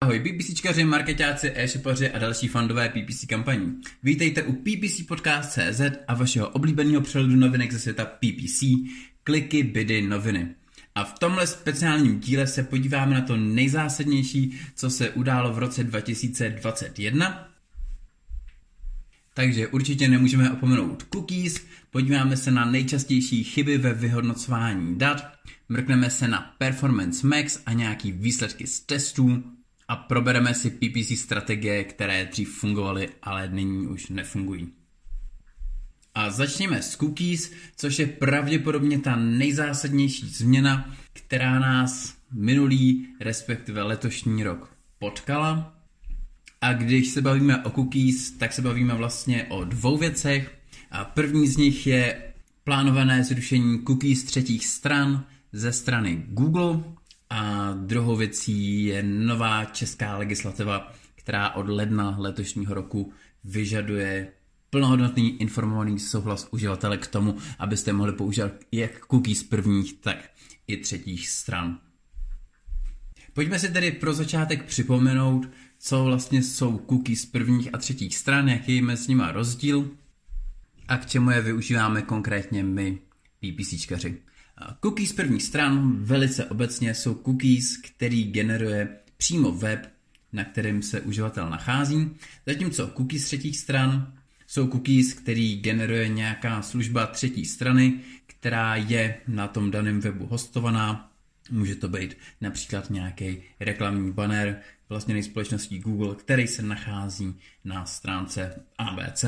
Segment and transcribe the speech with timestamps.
[0.00, 3.80] Ahoj PPCčkaři, marketáci, e-shopaři a další fandové PPC kampaní.
[4.02, 8.62] Vítejte u PPC Podcast.cz a vašeho oblíbeného přehledu novinek ze světa PPC,
[9.24, 10.54] kliky, bydy, noviny.
[10.94, 15.84] A v tomhle speciálním díle se podíváme na to nejzásadnější, co se událo v roce
[15.84, 17.48] 2021.
[19.34, 25.32] Takže určitě nemůžeme opomenout cookies, podíváme se na nejčastější chyby ve vyhodnocování dat,
[25.68, 29.57] mrkneme se na Performance Max a nějaký výsledky z testů,
[29.88, 34.72] a probereme si PPC strategie, které dřív fungovaly, ale nyní už nefungují.
[36.14, 44.42] A začněme s cookies, což je pravděpodobně ta nejzásadnější změna, která nás minulý, respektive letošní
[44.42, 45.74] rok potkala.
[46.60, 50.58] A když se bavíme o cookies, tak se bavíme vlastně o dvou věcech.
[50.90, 52.22] A první z nich je
[52.64, 56.82] plánované zrušení cookies třetích stran ze strany Google,
[57.30, 63.12] a druhou věcí je nová česká legislativa, která od ledna letošního roku
[63.44, 64.32] vyžaduje
[64.70, 70.16] plnohodnotný informovaný souhlas uživatele k tomu, abyste mohli používat jak cookies prvních, tak
[70.66, 71.78] i třetích stran.
[73.32, 78.76] Pojďme si tedy pro začátek připomenout, co vlastně jsou cookies prvních a třetích stran, jaký
[78.76, 79.90] je mezi nimi rozdíl
[80.88, 82.98] a k čemu je využíváme konkrétně my,
[83.40, 84.27] PPCčkaři.
[84.80, 89.88] Cookies prvních stran velice obecně jsou cookies, který generuje přímo web,
[90.32, 92.10] na kterém se uživatel nachází,
[92.46, 94.12] zatímco cookies třetích stran
[94.46, 101.12] jsou cookies, který generuje nějaká služba třetí strany, která je na tom daném webu hostovaná.
[101.50, 108.62] Může to být například nějaký reklamní banner vlastněný společností Google, který se nachází na stránce
[108.78, 109.24] ABC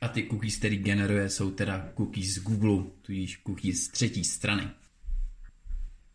[0.00, 4.68] a ty cookies, který generuje, jsou teda cookies z Google, tudíž cookies z třetí strany.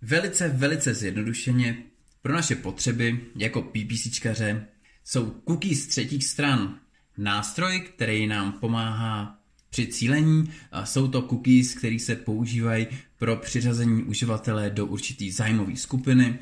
[0.01, 1.77] Velice, velice zjednodušeně
[2.21, 4.67] pro naše potřeby jako PPCčkaře
[5.03, 6.79] jsou cookies z třetích stran
[7.17, 10.51] nástroj, který nám pomáhá při cílení.
[10.83, 12.87] Jsou to cookies, které se používají
[13.17, 16.39] pro přiřazení uživatele do určitý zájmové skupiny.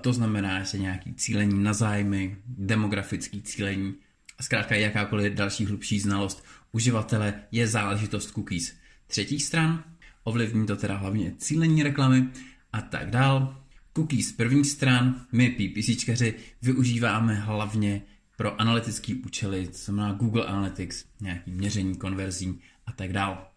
[0.00, 3.94] To znamená, že nějaký cílení na zájmy, demografický cílení
[4.38, 9.84] a zkrátka jakákoliv další hlubší znalost uživatele je záležitost cookies třetích stran,
[10.24, 12.28] ovlivní to teda hlavně cílení reklamy
[12.72, 13.62] a tak dál.
[13.96, 18.02] Cookies první stran my PPCčkaři využíváme hlavně
[18.36, 23.48] pro analytické účely, co znamená Google Analytics, nějaký měření konverzí a tak dál.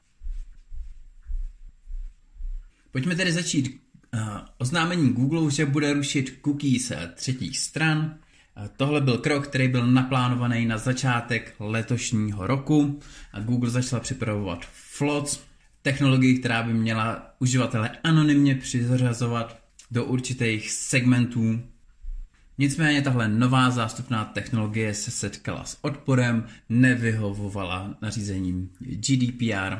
[2.91, 3.81] Pojďme tedy začít
[4.13, 4.21] uh,
[4.57, 8.19] oznámení Google, že bude rušit cookies třetích stran.
[8.77, 12.99] Tohle byl krok, který byl naplánovaný na začátek letošního roku
[13.33, 15.39] a Google začala připravovat Flots,
[15.81, 19.61] technologii, která by měla uživatele anonymně přizařazovat
[19.91, 21.61] do určitých segmentů.
[22.57, 29.75] Nicméně tahle nová zástupná technologie se setkala s odporem, nevyhovovala nařízením GDPR,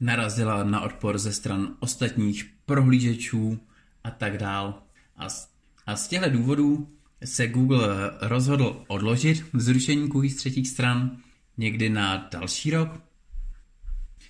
[0.00, 3.60] narazila na odpor ze stran ostatních prohlížečů
[4.04, 4.82] a tak dál.
[5.16, 5.48] A z,
[5.86, 6.88] a z těchto důvodů
[7.24, 11.16] se Google rozhodl odložit zrušení cookies třetích stran
[11.56, 13.00] někdy na další rok,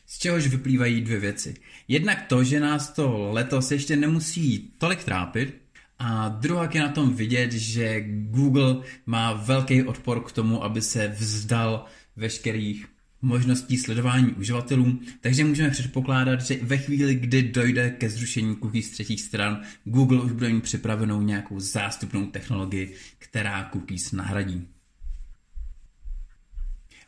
[0.07, 1.55] z čehož vyplývají dvě věci.
[1.89, 5.65] Jednak to, že nás to letos ještě nemusí tolik trápit,
[5.99, 11.09] a druhá je na tom vidět, že Google má velký odpor k tomu, aby se
[11.09, 11.85] vzdal
[12.17, 12.87] veškerých
[13.25, 19.21] možností sledování uživatelů, takže můžeme předpokládat, že ve chvíli, kdy dojde ke zrušení cookies třetích
[19.21, 24.67] stran, Google už bude mít připravenou nějakou zástupnou technologii, která cookies nahradí.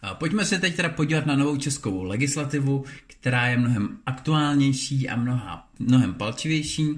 [0.03, 5.17] A pojďme se teď teda podívat na novou českou legislativu, která je mnohem aktuálnější a
[5.17, 6.89] mnoha, mnohem palčivější.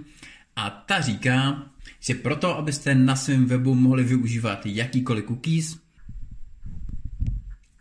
[0.57, 1.67] A ta říká,
[2.01, 5.79] že proto, abyste na svém webu mohli využívat jakýkoliv cookies,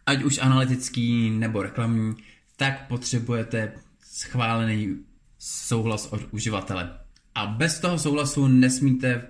[0.07, 2.15] ať už analytický nebo reklamní,
[2.55, 4.95] tak potřebujete schválený
[5.39, 6.99] souhlas od uživatele.
[7.35, 9.23] A bez toho souhlasu nesmíte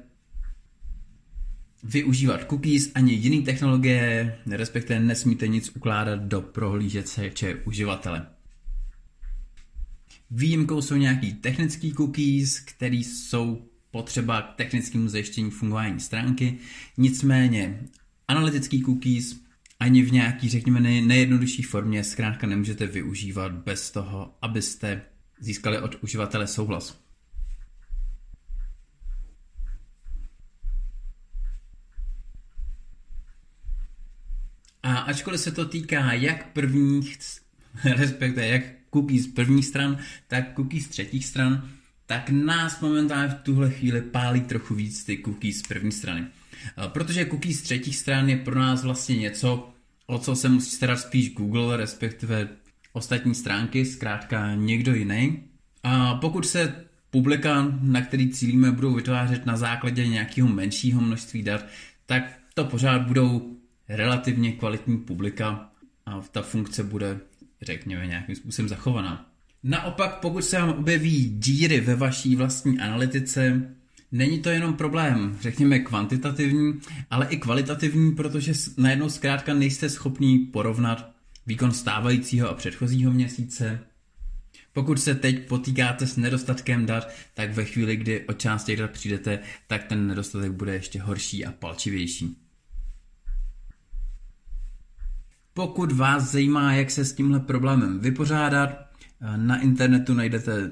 [1.83, 8.27] využívat cookies ani jiné technologie, respektive nesmíte nic ukládat do prohlížeče uživatele.
[10.31, 16.57] Výjimkou jsou nějaký technický cookies, které jsou potřeba k technickému zajištění fungování stránky.
[16.97, 17.80] Nicméně
[18.27, 19.46] analytický cookies
[19.79, 25.01] ani v nějaký, řekněme, nejjednodušší formě zkrátka nemůžete využívat bez toho, abyste
[25.39, 27.07] získali od uživatele souhlas.
[34.83, 37.18] A ačkoliv se to týká jak prvních,
[37.83, 38.63] respektive jak
[38.94, 39.97] cookies z prvních stran,
[40.27, 41.69] tak cookies z třetích stran,
[42.06, 46.27] tak nás momentálně v tuhle chvíli pálí trochu víc ty cookies z první strany.
[46.88, 49.69] Protože cookies z třetích stran je pro nás vlastně něco,
[50.07, 52.48] o co se musí starat spíš Google, respektive
[52.94, 55.44] ostatní stránky, zkrátka někdo jiný.
[55.83, 61.65] A pokud se publika, na který cílíme, budou vytvářet na základě nějakého menšího množství dat,
[62.06, 63.57] tak to pořád budou
[63.89, 65.69] relativně kvalitní publika
[66.06, 67.19] a ta funkce bude,
[67.62, 69.30] řekněme, nějakým způsobem zachovaná.
[69.63, 73.75] Naopak, pokud se vám objeví díry ve vaší vlastní analytice,
[74.12, 81.12] není to jenom problém, řekněme, kvantitativní, ale i kvalitativní, protože najednou zkrátka nejste schopní porovnat
[81.48, 83.80] výkon stávajícího a předchozího měsíce.
[84.74, 88.92] Pokud se teď potýkáte s nedostatkem dat, tak ve chvíli, kdy o část těch dat
[88.92, 92.38] přijdete, tak ten nedostatek bude ještě horší a palčivější.
[95.54, 98.69] Pokud vás zajímá, jak se s tímhle problémem vypořádat,
[99.36, 100.71] na internetu najdete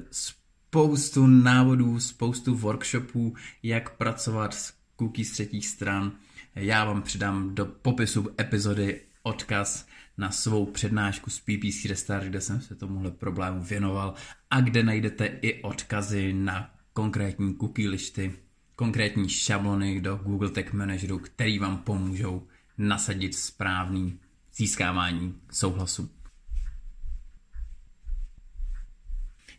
[0.76, 6.12] spoustu návodů, spoustu workshopů, jak pracovat s cookies třetích stran.
[6.56, 9.88] Já vám přidám do popisu epizody odkaz
[10.18, 14.14] na svou přednášku z PPC Restart, kde jsem se tomuhle problému věnoval
[14.50, 18.34] a kde najdete i odkazy na konkrétní cookie listy,
[18.76, 24.20] konkrétní šablony do Google Tag Manageru, který vám pomůžou nasadit správný
[24.56, 26.15] získávání souhlasu.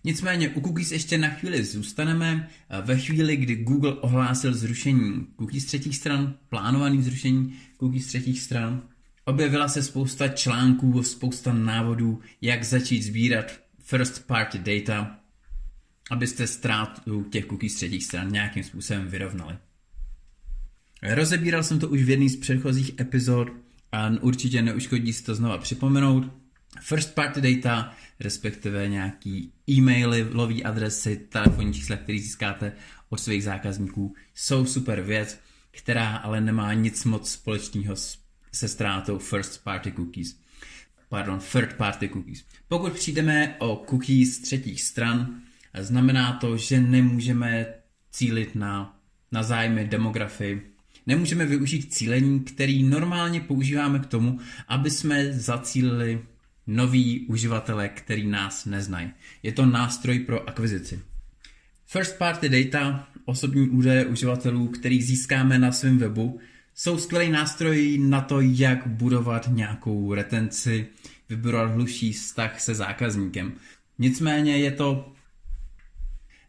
[0.06, 2.48] Nicméně u cookies ještě na chvíli zůstaneme.
[2.82, 8.82] Ve chvíli, kdy Google ohlásil zrušení cookies třetích stran, plánovaný zrušení cookies třetích stran,
[9.24, 15.18] objevila se spousta článků, spousta návodů, jak začít sbírat first party data,
[16.10, 19.56] abyste ztrátu těch cookies třetích stran nějakým způsobem vyrovnali.
[21.02, 23.48] Rozebíral jsem to už v jedné z předchozích epizod
[23.92, 26.45] a určitě neuškodí si to znova připomenout.
[26.80, 32.72] First party data, respektive nějaký e-maily, lový adresy, telefonní čísla, které získáte
[33.08, 35.40] od svých zákazníků, jsou super věc,
[35.70, 37.96] která ale nemá nic moc společného
[38.52, 40.36] se ztrátou first party cookies.
[41.08, 42.44] Pardon, third party cookies.
[42.68, 45.40] Pokud přijdeme o cookies třetích stran,
[45.78, 47.66] znamená to, že nemůžeme
[48.10, 48.98] cílit na,
[49.32, 50.72] na zájmy demografii,
[51.06, 56.24] nemůžeme využít cílení, který normálně používáme k tomu, aby jsme zacílili
[56.66, 59.10] noví uživatele, který nás neznají.
[59.42, 61.00] Je to nástroj pro akvizici.
[61.86, 66.40] First party data, osobní údaje uživatelů, který získáme na svém webu,
[66.74, 70.86] jsou skvělý nástroj na to, jak budovat nějakou retenci,
[71.28, 73.52] vybudovat hluší vztah se zákazníkem.
[73.98, 75.12] Nicméně je to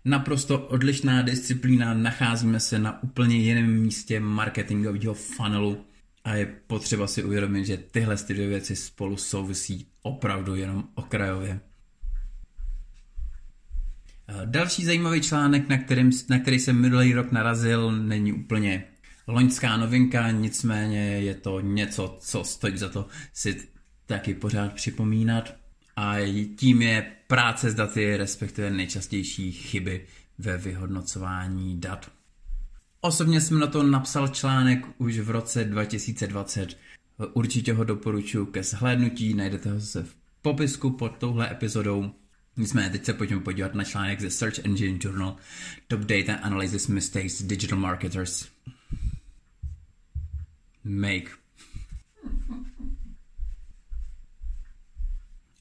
[0.05, 5.85] naprosto odlišná disciplína, nacházíme se na úplně jiném místě marketingového funnelu
[6.23, 11.59] a je potřeba si uvědomit, že tyhle dvě věci spolu souvisí opravdu jenom okrajově.
[14.45, 18.83] Další zajímavý článek, na, kterým, na který jsem minulý rok narazil, není úplně
[19.27, 23.67] loňská novinka, nicméně je to něco, co stojí za to si
[24.05, 25.55] taky pořád připomínat.
[25.95, 26.15] A
[26.57, 30.05] tím je práce s daty, respektive nejčastější chyby
[30.37, 32.11] ve vyhodnocování dat.
[33.01, 36.77] Osobně jsem na to napsal článek už v roce 2020.
[37.33, 42.11] Určitě ho doporučuji ke shlédnutí, najdete ho se v popisku pod touhle epizodou.
[42.57, 45.35] Nicméně teď se pojďme podívat na článek ze Search Engine Journal
[45.87, 48.47] Top Data Analysis Mistakes Digital Marketers
[50.83, 51.31] Make.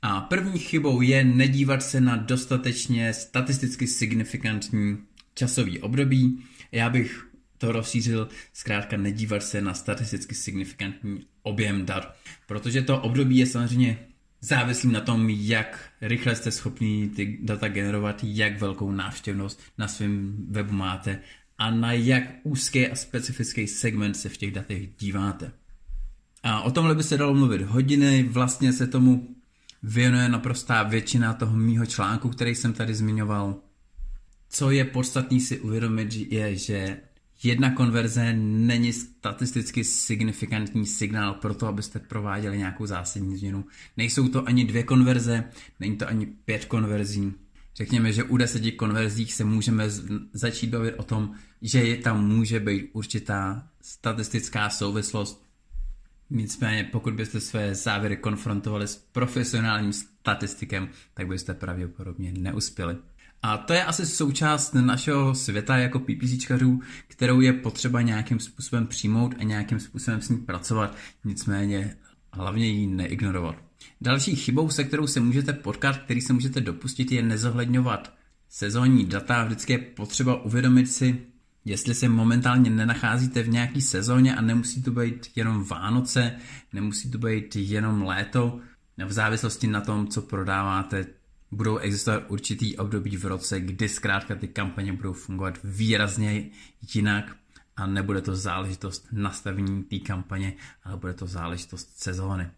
[0.02, 4.98] A první chybou je nedívat se na dostatečně statisticky signifikantní
[5.34, 6.44] časový období.
[6.72, 7.26] Já bych
[7.58, 13.98] to rozšířil, zkrátka nedívat se na statisticky signifikantní objem dat, protože to období je samozřejmě
[14.40, 20.36] závislý na tom, jak rychle jste schopni ty data generovat, jak velkou návštěvnost na svém
[20.50, 21.20] webu máte
[21.58, 25.52] a na jak úzký a specifický segment se v těch datech díváte.
[26.42, 29.36] A o tomhle by se dalo mluvit hodiny, vlastně se tomu
[29.82, 33.56] věnuje naprostá většina toho mýho článku, který jsem tady zmiňoval.
[34.48, 37.00] Co je podstatný si uvědomit, je, že
[37.42, 43.64] jedna konverze není statisticky signifikantní signál pro to, abyste prováděli nějakou zásadní změnu.
[43.96, 45.44] Nejsou to ani dvě konverze,
[45.80, 47.32] není to ani pět konverzí.
[47.76, 49.84] Řekněme, že u deseti konverzích se můžeme
[50.32, 55.46] začít bavit o tom, že je tam může být určitá statistická souvislost
[56.30, 62.96] Nicméně, pokud byste své závěry konfrontovali s profesionálním statistikem, tak byste pravděpodobně neuspěli.
[63.46, 69.34] A to je asi součást našeho světa jako PPCčkařů, kterou je potřeba nějakým způsobem přijmout
[69.38, 71.96] a nějakým způsobem s ní pracovat, nicméně
[72.32, 73.56] hlavně ji neignorovat.
[74.00, 78.12] Další chybou, se kterou se můžete potkat, který se můžete dopustit, je nezohledňovat
[78.48, 81.20] sezónní data, vždycky je potřeba uvědomit si,
[81.64, 86.32] jestli se momentálně nenacházíte v nějaký sezóně a nemusí to být jenom Vánoce,
[86.72, 88.60] nemusí to být jenom léto,
[89.06, 91.06] v závislosti na tom, co prodáváte,
[91.56, 96.50] budou existovat určitý období v roce, kdy zkrátka ty kampaně budou fungovat výrazně
[96.94, 97.36] jinak
[97.76, 100.52] a nebude to záležitost nastavení té kampaně,
[100.84, 102.48] ale bude to záležitost sezóny.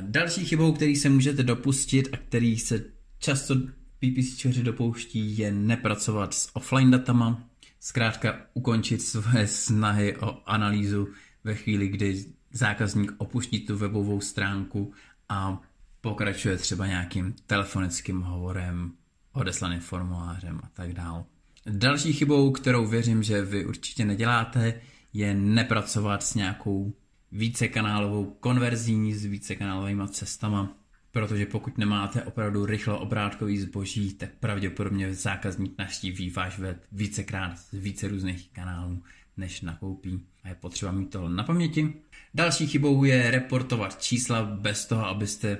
[0.00, 2.84] Další chybou, který se můžete dopustit a který se
[3.18, 3.54] často
[3.98, 7.48] PPCčeři dopouští, je nepracovat s offline datama,
[7.80, 11.08] zkrátka ukončit svoje snahy o analýzu
[11.44, 14.92] ve chvíli, kdy zákazník opuští tu webovou stránku
[15.28, 15.62] a
[16.04, 18.92] pokračuje třeba nějakým telefonickým hovorem,
[19.32, 21.24] odeslaným formulářem a tak dále.
[21.66, 24.80] Další chybou, kterou věřím, že vy určitě neděláte,
[25.12, 26.92] je nepracovat s nějakou
[27.32, 30.76] vícekanálovou konverzí, s vícekanálovými cestama,
[31.12, 37.72] protože pokud nemáte opravdu rychlo obrátkový zboží, tak pravděpodobně zákazník naštíví váš web vícekrát z
[37.72, 39.02] více různých kanálů,
[39.36, 40.26] než nakoupí.
[40.42, 41.94] A je potřeba mít tohle na paměti.
[42.34, 45.58] Další chybou je reportovat čísla bez toho, abyste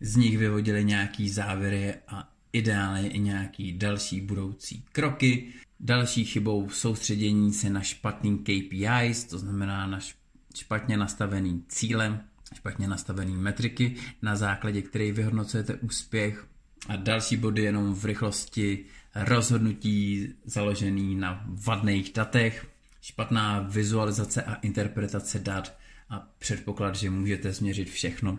[0.00, 5.48] z nich vyvodili nějaký závěry a ideálně i nějaký další budoucí kroky.
[5.80, 9.98] Další chybou soustředění se na špatný KPIs, to znamená na
[10.56, 12.20] špatně nastavený cíle,
[12.54, 16.46] špatně nastavený metriky, na základě kterých vyhodnocujete úspěch.
[16.88, 22.66] A další body jenom v rychlosti rozhodnutí založený na vadných datech,
[23.00, 25.78] špatná vizualizace a interpretace dat
[26.10, 28.38] a předpoklad, že můžete změřit všechno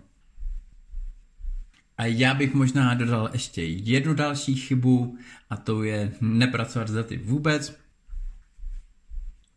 [2.00, 5.18] a já bych možná dodal ještě jednu další chybu
[5.50, 7.80] a to je nepracovat s daty vůbec.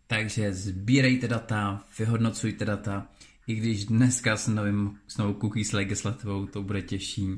[0.07, 3.07] Takže sbírejte data, vyhodnocujte data,
[3.47, 7.29] i když dneska s, novým, s novou cookies legislativou to bude těžší,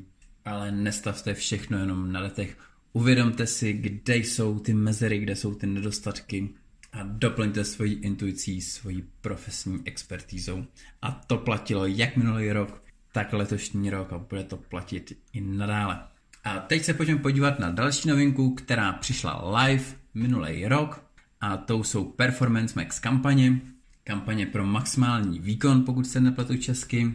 [0.45, 2.57] ale nestavte všechno jenom na datech.
[2.93, 6.49] Uvědomte si, kde jsou ty mezery, kde jsou ty nedostatky
[6.93, 10.65] a doplňte svoji intuicí, svojí profesní expertízou.
[11.01, 12.84] A to platilo jak minulý rok,
[13.15, 15.99] tak letošní rok a bude to platit i nadále.
[16.43, 21.03] A teď se pojďme podívat na další novinku, která přišla live minulý rok
[21.41, 23.61] a to jsou Performance Max kampaně.
[24.03, 27.13] Kampaně pro maximální výkon, pokud se nepletu česky.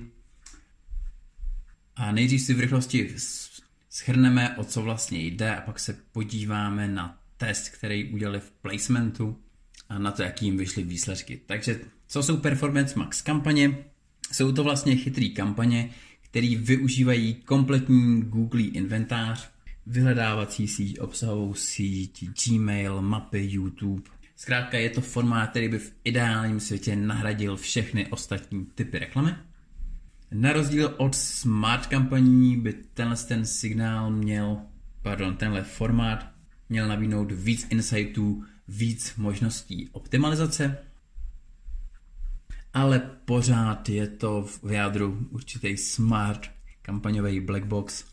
[1.97, 3.15] A nejdřív si v rychlosti
[3.91, 9.39] schrneme, o co vlastně jde a pak se podíváme na test, který udělali v placementu
[9.89, 11.41] a na to, jaký jim vyšly výsledky.
[11.47, 13.90] Takže co jsou Performance Max kampaně?
[14.33, 19.51] Jsou to vlastně chytré kampaně, které využívají kompletní Google inventář,
[19.87, 24.11] vyhledávací síť, obsahovou síť, Gmail, mapy, YouTube.
[24.37, 29.35] Zkrátka je to formát, který by v ideálním světě nahradil všechny ostatní typy reklamy.
[30.33, 34.59] Na rozdíl od smart kampaní by tenhle ten signál měl,
[35.03, 36.31] pardon, tenhle formát
[36.69, 40.79] měl nabídnout víc insightů, víc možností optimalizace
[42.75, 46.51] ale pořád je to v jádru určitý smart
[46.83, 48.05] kampaňový black box.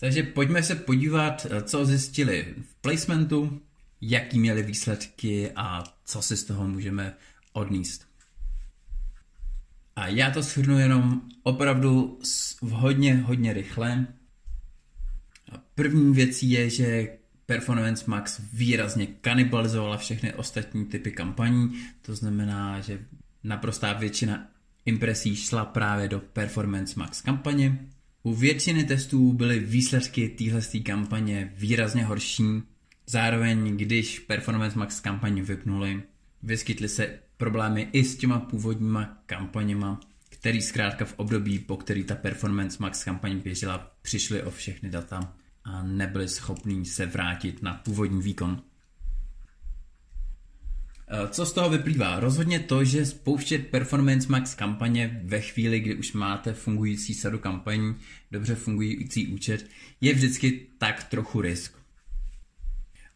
[0.00, 3.60] Takže pojďme se podívat, co zjistili v placementu,
[4.00, 7.16] jaký měli výsledky a co si z toho můžeme
[7.52, 8.06] odníst.
[9.96, 12.18] A já to shrnu jenom opravdu
[12.62, 14.06] hodně, hodně rychle.
[15.74, 17.18] První věcí je, že
[17.50, 22.98] Performance Max výrazně kanibalizovala všechny ostatní typy kampaní, to znamená, že
[23.44, 24.48] naprostá většina
[24.86, 27.78] impresí šla právě do Performance Max kampaně.
[28.22, 32.62] U většiny testů byly výsledky téhle kampaně výrazně horší.
[33.06, 36.02] Zároveň, když Performance Max kampaně vypnuli,
[36.42, 42.14] vyskytly se problémy i s těma původníma kampaněma, který zkrátka v období, po který ta
[42.14, 48.22] Performance Max kampaň běžela, přišly o všechny data a nebyli schopní se vrátit na původní
[48.22, 48.62] výkon.
[51.08, 52.20] E, co z toho vyplývá?
[52.20, 57.94] Rozhodně to, že spouštět Performance Max kampaně ve chvíli, kdy už máte fungující sadu kampaní,
[58.30, 59.66] dobře fungující účet,
[60.00, 61.74] je vždycky tak trochu risk.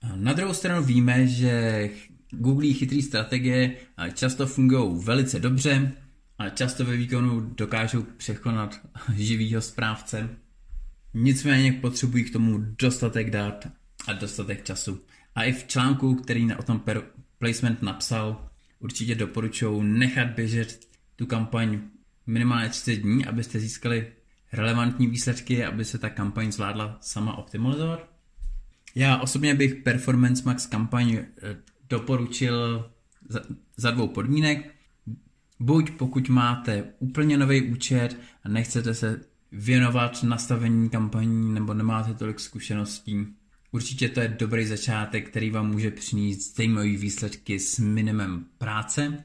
[0.03, 1.91] E, na druhou stranu víme, že
[2.31, 3.77] Google chytrý strategie
[4.15, 5.93] často fungují velice dobře
[6.39, 8.81] a často ve výkonu dokážou překonat
[9.17, 10.44] živýho správce
[11.15, 13.69] Nicméně potřebují k tomu dostatek dát
[14.07, 15.01] a dostatek času.
[15.35, 17.03] A i v článku, který o tom per
[17.39, 18.49] placement napsal,
[18.81, 21.81] určitě doporučuji nechat běžet tu kampaň
[22.27, 24.13] minimálně 30 dní, abyste získali
[24.53, 28.11] relevantní výsledky, aby se ta kampaň zvládla sama optimalizovat.
[28.95, 31.27] Já osobně bych Performance Max kampaň eh,
[31.89, 32.91] doporučil
[33.29, 33.41] za,
[33.77, 34.75] za dvou podmínek.
[35.61, 39.21] Buď pokud máte úplně nový účet a nechcete se
[39.55, 43.27] věnovat nastavení kampaní nebo nemáte tolik zkušeností,
[43.73, 49.25] určitě to je dobrý začátek, který vám může přinést zajímavé výsledky s minimem práce.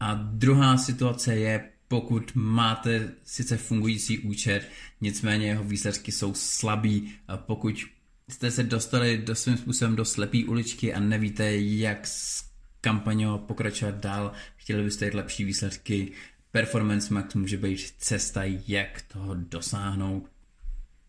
[0.00, 7.36] A druhá situace je, pokud máte sice fungující účet, nicméně jeho výsledky jsou slabý, a
[7.36, 7.84] pokud
[8.28, 12.44] jste se dostali do svým způsobem do slepý uličky a nevíte, jak s
[12.80, 16.12] kampaňou pokračovat dál, chtěli byste jít lepší výsledky,
[16.52, 20.30] Performance Max může být cesta, jak toho dosáhnout.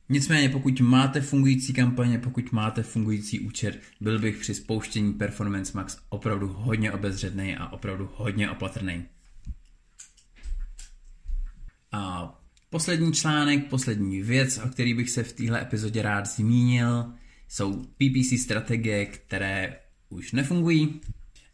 [0.09, 5.97] Nicméně, pokud máte fungující kampaně, pokud máte fungující účet, byl bych při spouštění Performance Max
[6.09, 9.05] opravdu hodně obezřetný a opravdu hodně opatrný.
[11.91, 12.35] A
[12.69, 17.13] poslední článek, poslední věc, o který bych se v téhle epizodě rád zmínil,
[17.47, 19.79] jsou PPC strategie, které
[20.09, 21.01] už nefungují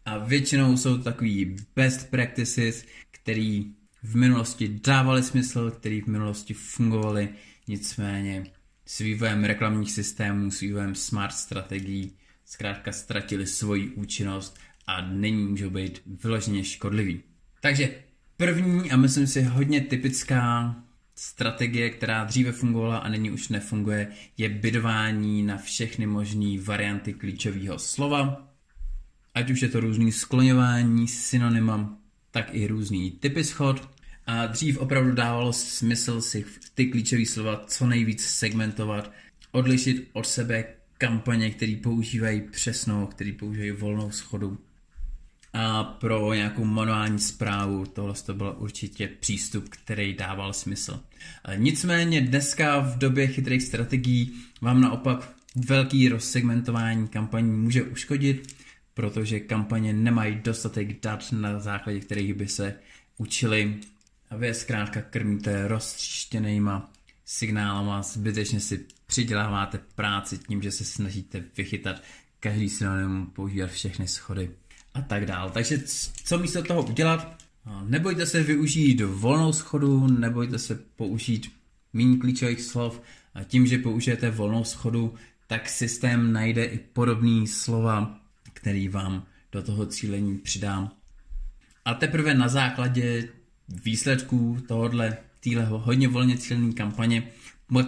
[0.06, 2.86] a většinou jsou to takový best practices,
[3.26, 3.72] který
[4.04, 7.30] v minulosti dávaly smysl, který v minulosti fungovaly,
[7.68, 8.44] nicméně
[8.86, 12.12] s vývojem reklamních systémů, s vývojem smart strategií
[12.46, 17.22] zkrátka ztratili svoji účinnost a nyní můžou být vyloženě škodlivý.
[17.62, 17.96] Takže
[18.38, 20.76] první a myslím si hodně typická
[21.16, 27.80] strategie, která dříve fungovala a nyní už nefunguje, je bydování na všechny možné varianty klíčového
[27.80, 28.54] slova.
[29.34, 32.05] Ať už je to různý skloňování, synonyma,
[32.36, 33.90] tak i různý typy schod.
[34.28, 39.12] A dřív opravdu dávalo smysl si ty klíčové slova co nejvíc segmentovat,
[39.52, 40.66] odlišit od sebe
[40.98, 44.58] kampaně, které používají přesnou, které používají volnou schodu.
[45.54, 51.00] A pro nějakou manuální zprávu tohle to byl určitě přístup, který dával smysl.
[51.56, 58.56] Nicméně dneska v době chytrých strategií vám naopak velký rozsegmentování kampaní může uškodit,
[58.96, 62.76] protože kampaně nemají dostatek dat, na základě kterých by se
[63.18, 63.80] učili
[64.30, 66.92] a vy je zkrátka krmíte roztříštěnýma
[67.26, 72.02] signálama, zbytečně si přiděláváte práci tím, že se snažíte vychytat
[72.40, 74.52] každý synonym, používat všechny schody
[74.94, 75.52] a tak dále.
[75.52, 75.84] Takže
[76.24, 77.38] co místo toho udělat?
[77.84, 81.52] Nebojte se využít volnou schodu, nebojte se použít
[81.94, 83.02] méně klíčových slov.
[83.34, 85.14] A tím, že použijete volnou schodu,
[85.48, 88.20] tak systém najde i podobné slova,
[88.66, 90.92] který vám do toho cílení přidám.
[91.86, 93.30] A teprve na základě
[93.84, 97.32] výsledků tohohle týhle hodně volně cílené kampaně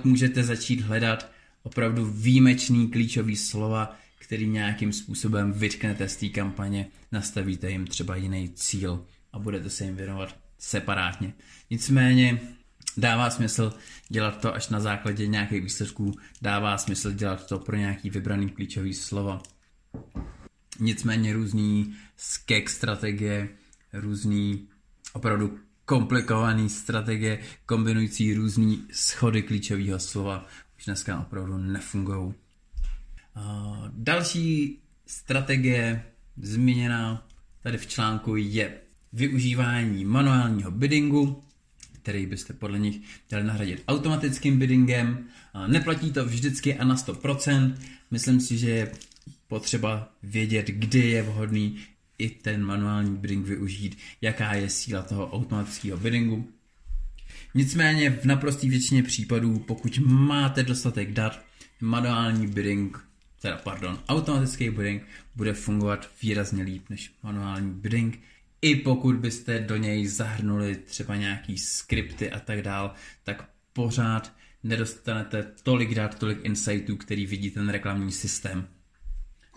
[0.03, 1.31] můžete začít hledat
[1.63, 8.49] opravdu výjimečný klíčový slova, který nějakým způsobem vytknete z té kampaně, nastavíte jim třeba jiný
[8.49, 11.33] cíl a budete se jim věnovat separátně.
[11.69, 12.39] Nicméně
[12.97, 13.73] dává smysl
[14.09, 18.93] dělat to až na základě nějakých výsledků, dává smysl dělat to pro nějaký vybraný klíčový
[18.93, 19.41] slova.
[20.79, 23.49] Nicméně různý skek strategie,
[23.93, 24.67] různý
[25.13, 32.33] opravdu komplikované strategie kombinující různé schody klíčového slova už dneska opravdu nefungují.
[33.91, 36.03] Další strategie
[36.37, 37.27] zmíněná
[37.63, 38.73] tady v článku je
[39.13, 41.43] využívání manuálního biddingu,
[41.91, 45.25] který byste podle nich měli nahradit automatickým biddingem.
[45.67, 47.75] Neplatí to vždycky a na 100%.
[48.11, 48.91] Myslím si, že je
[49.47, 51.79] potřeba vědět, kdy je vhodný
[52.17, 56.47] i ten manuální bidding využít, jaká je síla toho automatického biddingu.
[57.53, 61.45] Nicméně v naprosté většině případů, pokud máte dostatek dat,
[61.81, 63.07] manuální bidding,
[63.41, 65.03] teda pardon, automatický bidding
[65.35, 68.19] bude fungovat výrazně líp než manuální bidding,
[68.61, 74.33] i pokud byste do něj zahrnuli třeba nějaký skripty a tak dál, tak pořád
[74.63, 78.67] nedostanete tolik dat, tolik insightů, který vidí ten reklamní systém.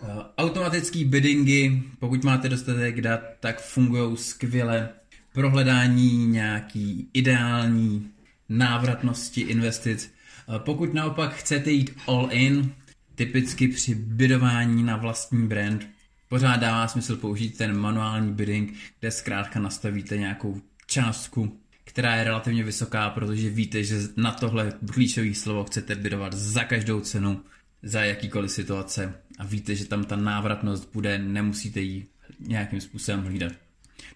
[0.03, 4.89] Eh, automatický biddingy, pokud máte dostatek dat, tak fungují skvěle
[5.33, 8.09] pro hledání nějaký ideální
[8.49, 10.13] návratnosti investic.
[10.55, 12.73] Eh, pokud naopak chcete jít all in,
[13.15, 15.87] typicky při bidování na vlastní brand,
[16.29, 22.63] pořád dává smysl použít ten manuální bidding, kde zkrátka nastavíte nějakou částku, která je relativně
[22.63, 27.41] vysoká, protože víte, že na tohle klíčové slovo chcete bidovat za každou cenu,
[27.83, 32.05] za jakýkoliv situace a víte, že tam ta návratnost bude, nemusíte ji
[32.39, 33.53] nějakým způsobem hlídat.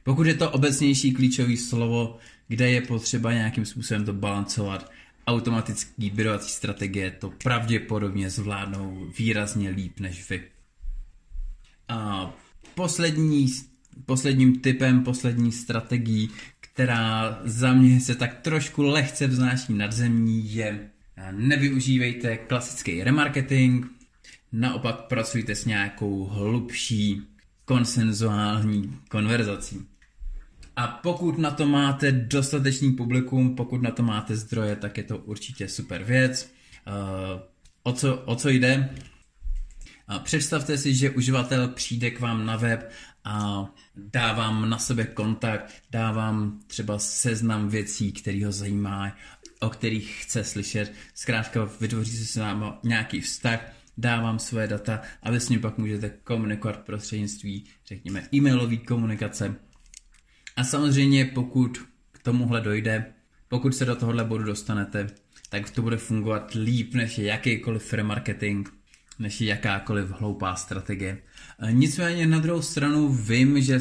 [0.04, 4.92] Pokud je to obecnější klíčové slovo, kde je potřeba nějakým způsobem to balancovat,
[5.28, 10.44] automatický bidovací strategie to pravděpodobně zvládnou výrazně líp než vy.
[11.90, 12.32] A
[12.76, 13.48] poslední,
[14.06, 20.90] posledním typem, poslední strategií, která za mě se tak trošku lehce vznáší nad zemí, je
[21.32, 23.95] nevyužívejte klasický remarketing,
[24.60, 27.22] naopak pracujte s nějakou hlubší
[27.66, 29.88] konsenzuální konverzací.
[30.76, 35.18] A pokud na to máte dostatečný publikum, pokud na to máte zdroje, tak je to
[35.18, 36.52] určitě super věc.
[36.88, 37.42] Uh,
[37.84, 38.90] o, co, o co jde?
[40.24, 42.92] Představte si, že uživatel přijde k vám na web
[43.24, 43.66] a
[43.96, 49.16] dá vám na sebe kontakt, dá vám třeba seznam věcí, který ho zajímá,
[49.60, 50.94] o kterých chce slyšet.
[51.14, 53.60] Zkrátka vytvoří si s vámi nějaký vztah,
[53.98, 59.56] dá vám své data a vy s ním pak můžete komunikovat prostřednictví, řekněme, e-mailové komunikace.
[60.56, 61.78] A samozřejmě, pokud
[62.12, 63.06] k tomuhle dojde,
[63.48, 65.08] pokud se do tohohle bodu dostanete,
[65.50, 68.70] tak to bude fungovat líp než jakýkoliv remarketing,
[69.20, 71.18] než jakákoliv hloupá strategie.
[71.72, 73.80] Nicméně na druhou stranu vím, že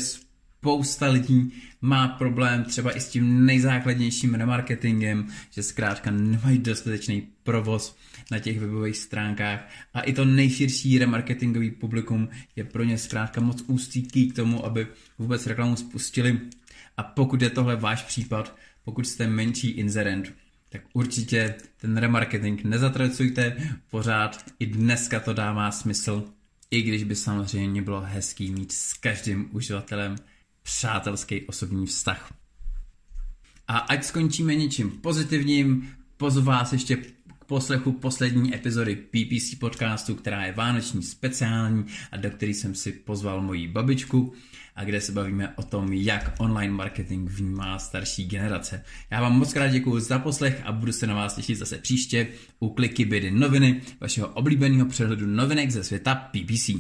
[0.64, 7.96] spousta lidí má problém třeba i s tím nejzákladnějším remarketingem, že zkrátka nemají dostatečný provoz
[8.30, 13.64] na těch webových stránkách a i to nejširší remarketingový publikum je pro ně zkrátka moc
[13.66, 14.86] ústý k tomu, aby
[15.18, 16.40] vůbec reklamu spustili.
[16.96, 20.34] A pokud je tohle váš případ, pokud jste menší inzerent,
[20.68, 23.56] tak určitě ten remarketing nezatracujte,
[23.90, 26.24] pořád i dneska to dává smysl,
[26.70, 30.16] i když by samozřejmě bylo hezký mít s každým uživatelem
[30.64, 32.34] přátelský osobní vztah.
[33.68, 40.44] A ať skončíme něčím pozitivním, pozvu vás ještě k poslechu poslední epizody PPC podcastu, která
[40.44, 44.32] je vánoční speciální a do který jsem si pozval moji babičku
[44.76, 48.84] a kde se bavíme o tom, jak online marketing vnímá starší generace.
[49.10, 52.28] Já vám moc krát děkuji za poslech a budu se na vás těšit zase příště
[52.58, 56.70] u Kliky Bědy noviny, vašeho oblíbeného přehledu novinek ze světa PPC.